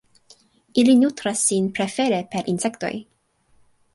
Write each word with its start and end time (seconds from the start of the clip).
Ili 0.81 0.95
nutras 1.01 1.43
sin 1.51 1.69
prefere 1.79 2.21
per 2.33 2.51
insektoj. 2.57 2.93